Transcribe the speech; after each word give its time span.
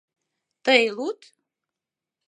—Тый 0.65 0.83
луд. 0.97 1.19